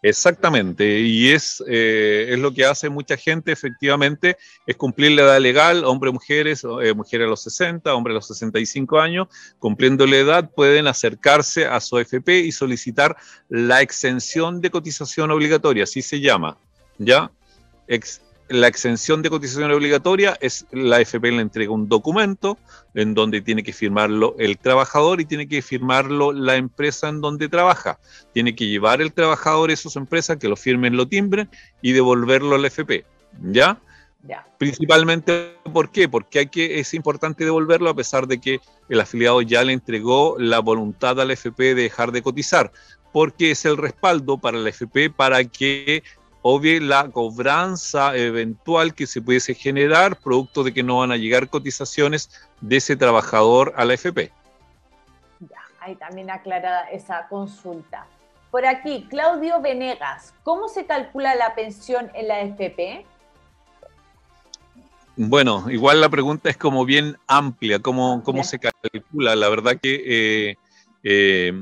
[0.00, 5.40] Exactamente, y es, eh, es lo que hace mucha gente, efectivamente, es cumplir la edad
[5.40, 9.26] legal, hombres, mujeres, eh, mujeres a los 60, hombres a los 65 años,
[9.58, 13.16] cumpliendo la edad, pueden acercarse a su AFP y solicitar
[13.48, 16.56] la exención de cotización obligatoria, así se llama,
[16.96, 17.32] ¿ya?
[18.50, 22.58] La exención de cotización obligatoria es la AFP le entrega un documento
[22.94, 27.48] en donde tiene que firmarlo el trabajador y tiene que firmarlo la empresa en donde
[27.48, 28.00] trabaja.
[28.34, 31.48] Tiene que llevar el trabajador a esas empresas que lo firmen, lo timbren
[31.80, 33.04] y devolverlo al AFP.
[33.40, 33.78] ¿Ya?
[34.24, 34.44] Ya.
[34.58, 36.08] Principalmente, ¿por qué?
[36.08, 40.36] Porque hay que, es importante devolverlo a pesar de que el afiliado ya le entregó
[40.38, 42.72] la voluntad al FP de dejar de cotizar,
[43.12, 46.02] porque es el respaldo para el FP para que
[46.42, 51.48] obvie la cobranza eventual que se pudiese generar producto de que no van a llegar
[51.48, 54.32] cotizaciones de ese trabajador a la FP.
[55.40, 58.06] Ya, ahí también aclarada esa consulta.
[58.50, 63.06] Por aquí, Claudio Venegas, ¿cómo se calcula la pensión en la FP?
[65.16, 69.36] Bueno, igual la pregunta es como bien amplia, ¿cómo, cómo se calcula?
[69.36, 70.02] La verdad que
[70.50, 70.56] eh,
[71.02, 71.52] eh,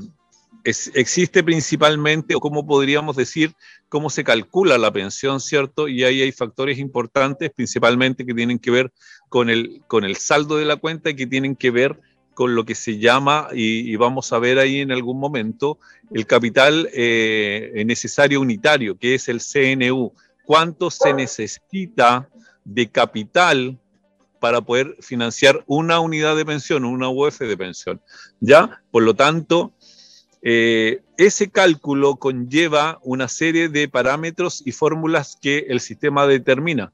[0.63, 3.53] existe principalmente, o cómo podríamos decir,
[3.87, 5.87] cómo se calcula la pensión, ¿cierto?
[5.87, 8.91] Y ahí hay factores importantes, principalmente que tienen que ver
[9.29, 11.99] con el, con el saldo de la cuenta y que tienen que ver
[12.39, 15.77] con lo que se llama, y, vamos a ver ahí en algún momento,
[16.09, 20.13] el capital eh, necesario unitario, que es el CNU.
[20.45, 22.29] ¿Cuánto se necesita
[22.63, 23.77] de capital
[24.39, 27.99] para poder financiar una unidad de pensión, una UF de pensión?
[28.39, 28.81] ¿Ya?
[28.89, 29.73] Por lo tanto,
[30.41, 36.93] eh, ese cálculo conlleva una serie de parámetros y fórmulas que el sistema determina,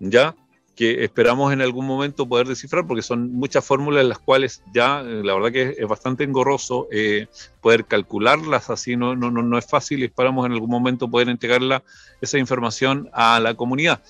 [0.00, 0.34] ¿ya?
[0.74, 5.00] Que esperamos en algún momento poder descifrar, porque son muchas fórmulas en las cuales ya,
[5.00, 7.28] eh, la verdad que es, bastante engorroso eh,
[7.60, 11.84] poder calcularlas, así no, no, no, es fácil y esperamos en algún momento poder entregarla,
[12.20, 14.02] esa información a la comunidad.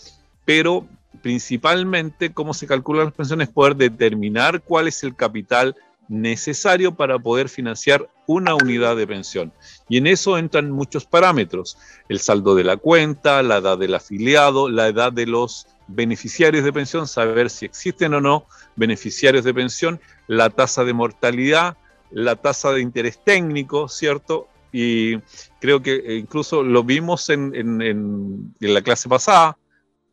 [0.45, 0.87] Pero
[1.21, 5.77] principalmente, cómo se calculan las pensiones, poder determinar cuál es el capital
[6.13, 9.53] necesario para poder financiar una unidad de pensión.
[9.89, 14.69] Y en eso entran muchos parámetros, el saldo de la cuenta, la edad del afiliado,
[14.69, 18.47] la edad de los beneficiarios de pensión, saber si existen o no
[18.77, 21.79] beneficiarios de pensión, la tasa de mortalidad,
[22.11, 24.49] la tasa de interés técnico, ¿cierto?
[24.71, 25.17] Y
[25.61, 29.57] creo que incluso lo vimos en, la clase pasada,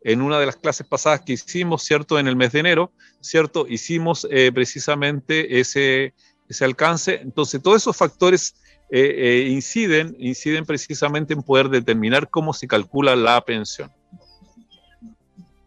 [0.02, 2.20] en una de las clases pasadas que hicimos, ¿cierto?
[2.20, 3.66] En el mes de enero, ¿cierto?
[3.68, 6.14] Hicimos eh, precisamente ese,
[6.48, 7.20] ese alcance.
[7.22, 8.56] Entonces, todos esos factores
[8.90, 13.92] eh, eh, inciden, inciden precisamente en poder determinar cómo se calcula la pensión.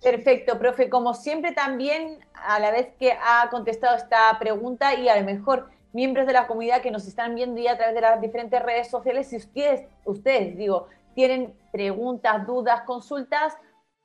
[0.02, 0.88] Perfecto, profe.
[0.88, 5.68] Como siempre también, a la vez que ha contestado esta pregunta y a lo mejor
[5.92, 8.90] miembros de la comunidad que nos están viendo ya a través de las diferentes redes
[8.90, 13.54] sociales, si ustedes, ustedes digo, tienen preguntas, dudas, consultas,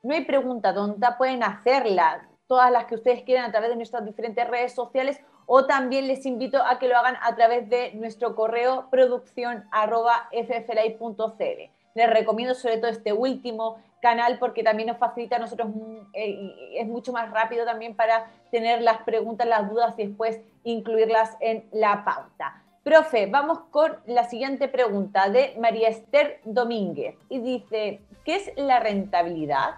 [0.04, 4.06] no hay pregunta tonta, pueden hacerlas, todas las que ustedes quieran a través de nuestras
[4.06, 8.36] diferentes redes sociales o también les invito a que lo hagan a través de nuestro
[8.36, 11.72] correo producción.fflay.cl.
[11.96, 16.80] Les recomiendo sobre todo este último canal porque también nos facilita a nosotros, mm, eh,
[16.80, 21.68] es mucho más rápido también para tener las preguntas, las dudas y después incluirlas en
[21.72, 22.64] la pauta.
[22.84, 28.80] Profe, vamos con la siguiente pregunta de María Esther Domínguez y dice, ¿qué es la
[28.80, 29.76] rentabilidad?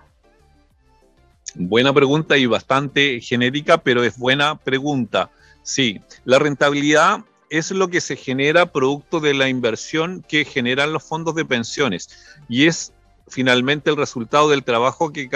[1.55, 5.31] Buena pregunta y bastante genérica, pero es buena pregunta.
[5.63, 11.03] Sí, la rentabilidad es lo que se genera producto de la inversión que generan los
[11.03, 12.09] fondos de pensiones
[12.47, 12.93] y es
[13.27, 15.29] finalmente el resultado del trabajo que,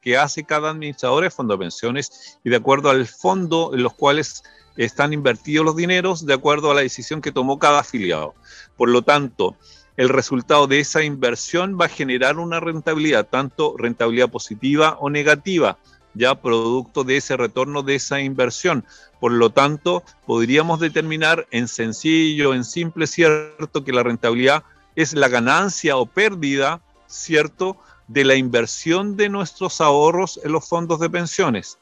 [0.00, 3.94] que hace cada administrador de fondo de pensiones y de acuerdo al fondo en los
[3.94, 4.42] cuales
[4.76, 8.34] están invertidos los dineros, de acuerdo a la decisión que tomó cada afiliado.
[8.76, 9.56] Por lo tanto,
[10.00, 15.76] el resultado de esa inversión va a generar una rentabilidad, tanto rentabilidad positiva o negativa,
[16.14, 18.86] ya producto de ese retorno de esa inversión.
[19.20, 24.64] Por lo tanto, podríamos determinar en sencillo, en simple, cierto, que la rentabilidad
[24.96, 27.76] es la ganancia o pérdida, cierto,
[28.08, 31.76] de la inversión de nuestros ahorros en los fondos de pensiones.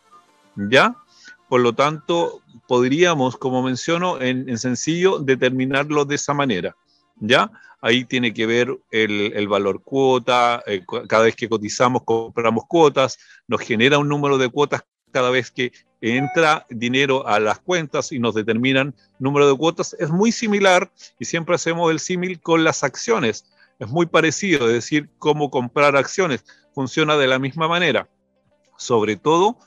[0.56, 0.96] ¿Ya?
[1.48, 6.74] Por lo tanto, podríamos, como menciono, en, en sencillo, determinarlo de esa manera.
[7.20, 7.52] ¿Ya?
[7.80, 13.60] Ahí tiene que ver el, valor cuota, eh, cada vez que cotizamos compramos cuotas, nos
[13.60, 18.34] genera un número de cuotas cada vez que entra dinero a las cuentas y nos
[18.34, 23.46] determinan número de cuotas, es muy similar y siempre hacemos el símil con las acciones.
[23.78, 28.08] Es muy parecido, es decir, cómo comprar acciones funciona de la misma manera.
[28.76, 29.58] Sobre todo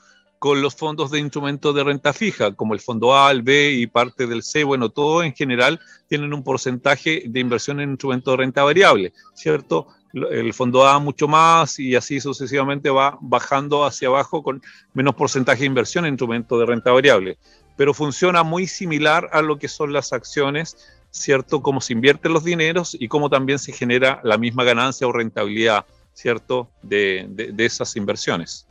[0.42, 3.86] con los fondos de instrumentos de renta fija, como el fondo A, el B y
[3.86, 5.78] parte del C, bueno, todo en general
[6.08, 9.86] tienen un porcentaje de inversión en instrumentos de renta variable, ¿cierto?
[10.12, 14.60] El fondo A mucho más y así sucesivamente va bajando hacia abajo con
[14.94, 17.38] menos porcentaje de inversión en instrumentos de renta variable.
[17.76, 20.76] Pero funciona muy similar a lo que son las acciones,
[21.12, 21.62] ¿cierto?
[21.62, 25.86] Cómo se invierten los dineros y cómo también se genera la misma ganancia o rentabilidad,
[26.14, 26.68] ¿cierto?
[26.82, 28.66] de, de esas inversiones.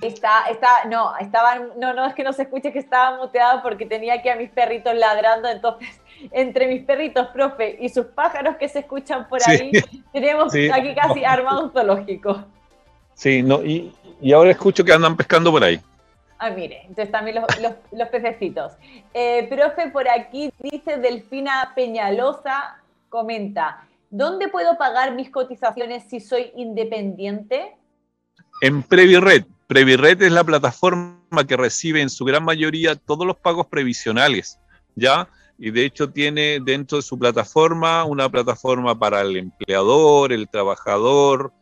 [0.00, 3.84] Está, está, no, estaban, no, no, es que no se escuche que estaba muteado porque
[3.84, 5.88] tenía aquí a mis perritos ladrando, entonces,
[6.32, 9.72] entre mis perritos, profe, y sus pájaros que se escuchan por ahí,
[10.12, 12.44] tenemos aquí casi armado un zoológico.
[13.14, 13.92] Sí, no, y,
[14.32, 15.78] ahora escucho que andan pescando por ahí.
[16.38, 18.72] Ah, mire, entonces también los, los, pececitos.
[19.12, 26.50] Eh, profe, por aquí dice Delfina Peñalosa, comenta, ¿dónde puedo pagar mis cotizaciones si soy
[26.56, 27.76] independiente?
[28.62, 33.68] En Previred, Previred es la plataforma que recibe en su gran mayoría todos los pagos
[33.68, 34.58] previsionales,
[34.96, 35.28] ¿ya?
[35.60, 41.52] Y de hecho tiene dentro de su plataforma una plataforma para el empleador, el trabajador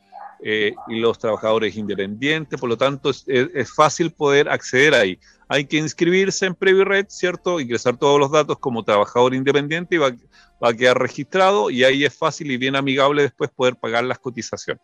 [0.42, 5.18] eh, y los trabajadores independientes, por lo tanto es, fácil poder acceder ahí.
[5.46, 7.60] Hay que inscribirse en Previred, ¿cierto?
[7.60, 10.14] Ingresar todos los datos como trabajador independiente y va
[10.62, 14.80] a quedar registrado y ahí es fácil y bien amigable después poder pagar las cotizaciones.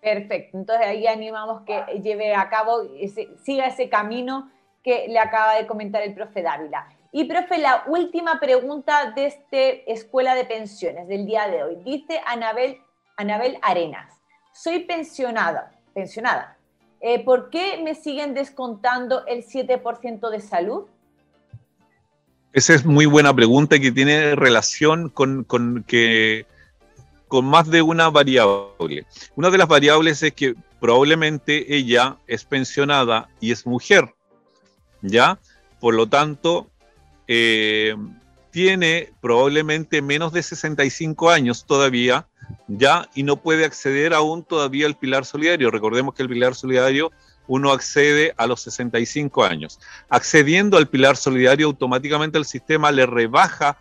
[0.00, 2.82] Perfecto, entonces ahí animamos que lleve a cabo,
[3.42, 4.50] siga ese camino
[4.82, 6.88] que le acaba de comentar el profe Dávila.
[7.10, 11.76] Y profe, la última pregunta de este Escuela de Pensiones del día de hoy.
[11.84, 12.78] Dice Anabel,
[13.16, 14.12] Anabel Arenas,
[14.52, 16.56] soy pensionada, pensionada.
[17.00, 20.86] Eh, ¿Por qué me siguen descontando el 7% de salud?
[22.52, 26.46] Esa es muy buena pregunta que tiene relación con, con que
[27.28, 29.06] con más de una variable.
[29.36, 34.14] Una de las variables es que probablemente ella es pensionada y es mujer,
[35.02, 35.38] ¿ya?
[35.80, 36.70] Por lo tanto,
[37.26, 37.94] eh,
[38.50, 42.26] tiene probablemente menos de 65 años todavía,
[42.66, 43.08] ¿ya?
[43.14, 45.70] Y no puede acceder aún todavía al pilar solidario.
[45.70, 47.12] Recordemos que el pilar solidario
[47.46, 49.80] uno accede a los 65 años.
[50.08, 53.78] Accediendo al pilar solidario, automáticamente el sistema le rebaja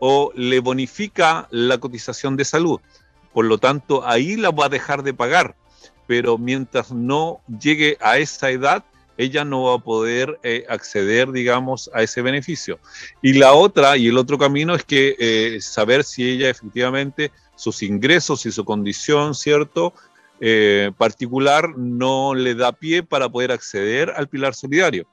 [0.00, 2.80] o le bonifica la cotización de salud.
[3.32, 5.54] Por lo tanto, ahí la va a dejar de pagar.
[6.08, 8.84] Pero mientras no llegue a esa edad,
[9.16, 12.80] ella no va a poder eh, acceder, digamos, a ese beneficio.
[13.22, 17.82] Y la otra, y el otro camino es que eh, saber si ella efectivamente sus
[17.82, 19.92] ingresos y su condición, ¿cierto?
[20.40, 25.06] Eh, particular no le da pie para poder acceder al pilar solidario.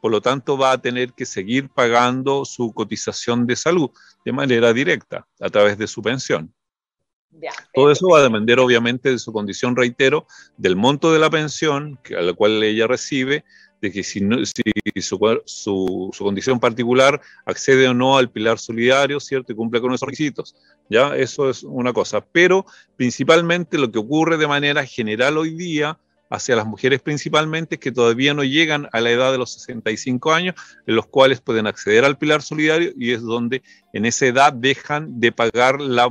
[0.00, 3.90] Por lo tanto, va a tener que seguir pagando su cotización de salud
[4.24, 6.52] de manera directa a través de su pensión.
[7.74, 10.26] Todo eso va a depender obviamente de su condición, reitero,
[10.56, 13.44] del monto de la pensión a la cual ella recibe,
[13.80, 14.20] de que si,
[15.02, 19.52] su, su, condición particular accede o no al pilar solidario, ¿cierto?
[19.52, 20.56] Y cumple con esos requisitos.
[20.88, 22.24] Ya, eso es una cosa.
[22.24, 22.64] Pero
[22.96, 25.98] principalmente lo que ocurre de manera general hoy día
[26.30, 30.54] hacia las mujeres principalmente que todavía no llegan a la edad de los 65 años,
[30.86, 33.62] en los cuales pueden acceder al pilar solidario y es donde
[33.92, 36.08] en esa edad dejan de pagar la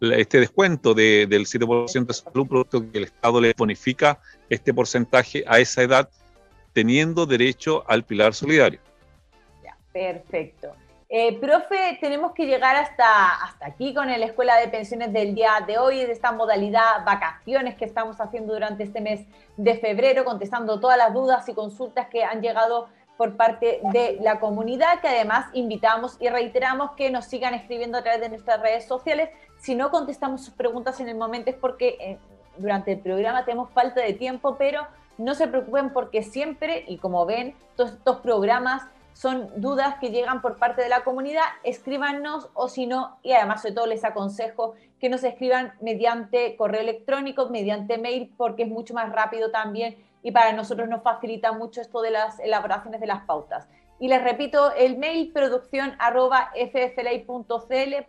[0.00, 5.60] este descuento del 7% de salud, producto que el Estado les bonifica este porcentaje a
[5.60, 6.10] esa edad,
[6.72, 8.80] teniendo derecho al pilar solidario.
[9.92, 10.74] Perfecto.
[11.14, 15.62] Eh, profe, tenemos que llegar hasta, hasta aquí con la Escuela de Pensiones del día
[15.66, 19.26] de hoy, de esta modalidad vacaciones que estamos haciendo durante este mes
[19.58, 22.88] de febrero, contestando todas las dudas y consultas que han llegado
[23.18, 28.02] por parte de la comunidad, que además invitamos y reiteramos que nos sigan escribiendo a
[28.02, 29.28] través de nuestras redes sociales.
[29.58, 32.18] Si no contestamos sus preguntas en el momento es porque eh,
[32.56, 34.86] durante el programa tenemos falta de tiempo, pero
[35.18, 40.40] no se preocupen porque siempre, y como ven, todos estos programas son dudas que llegan
[40.42, 44.74] por parte de la comunidad, escríbanos o si no, y además sobre todo les aconsejo
[45.00, 50.30] que nos escriban mediante correo electrónico, mediante mail, porque es mucho más rápido también y
[50.30, 53.68] para nosotros nos facilita mucho esto de las elaboraciones de las pautas.
[53.98, 56.50] Y les repito, el mail producción arroba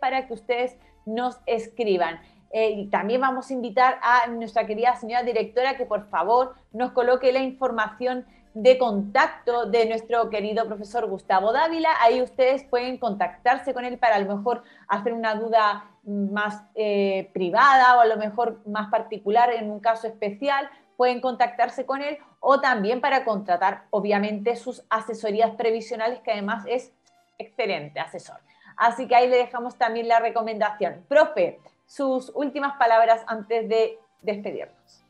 [0.00, 0.76] para que ustedes
[1.06, 2.20] nos escriban.
[2.50, 6.92] Eh, y también vamos a invitar a nuestra querida señora directora que por favor nos
[6.92, 11.90] coloque la información de contacto de nuestro querido profesor Gustavo Dávila.
[12.00, 17.30] Ahí ustedes pueden contactarse con él para a lo mejor hacer una duda más eh,
[17.32, 20.70] privada o a lo mejor más particular en un caso especial.
[20.96, 26.92] Pueden contactarse con él o también para contratar, obviamente, sus asesorías previsionales, que además es
[27.38, 28.38] excelente asesor.
[28.76, 31.04] Así que ahí le dejamos también la recomendación.
[31.08, 35.03] Profe, sus últimas palabras antes de despedirnos.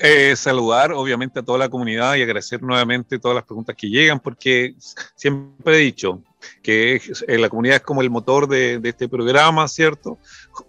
[0.00, 4.18] Eh, saludar obviamente a toda la comunidad y agradecer nuevamente todas las preguntas que llegan,
[4.18, 4.74] porque
[5.14, 6.20] siempre he dicho
[6.62, 10.18] que eh, la comunidad es como el motor de, este programa, ¿cierto?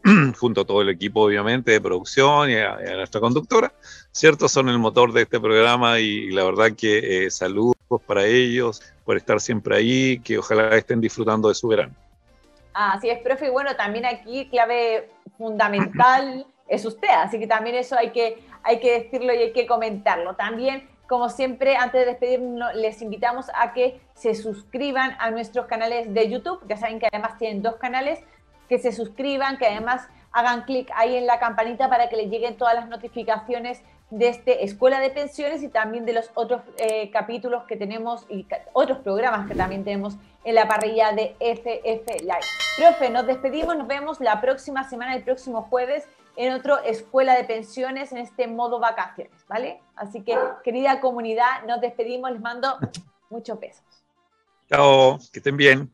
[0.40, 3.74] Junto a todo el equipo, obviamente, de producción y a, nuestra conductora,
[4.12, 4.48] ¿cierto?
[4.48, 9.18] Son el motor de este programa y, la verdad que eh, saludos para ellos por
[9.18, 11.94] estar siempre ahí, que ojalá estén disfrutando de su verano.
[12.74, 17.98] Así es, profe, y bueno, también aquí clave fundamental es usted, así que también eso
[17.98, 20.36] hay que, hay que decirlo y hay que comentarlo.
[20.36, 26.13] También, como siempre, antes de despedirnos, les invitamos a que se suscriban a nuestros canales
[26.13, 28.20] de YouTube, ya saben que además tienen dos canales,
[28.68, 32.57] que se suscriban, que además hagan clic ahí en la campanita para que les lleguen
[32.57, 37.63] todas las notificaciones de este Escuela de Pensiones y también de los otros eh, capítulos
[37.63, 42.45] que tenemos y otros programas que también tenemos en la parrilla de FF Live.
[42.78, 46.07] Profe, nos despedimos, nos vemos la próxima semana, el próximo jueves,
[46.38, 49.82] en otro Escuela de Pensiones en este modo vacaciones, ¿vale?
[49.96, 52.78] Así que, querida comunidad, nos despedimos, les mando
[53.30, 53.84] muchos besos.
[54.70, 55.92] Chao, que estén bien.